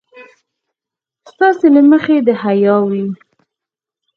[1.31, 3.05] ستاسې له مخې د حيا وي.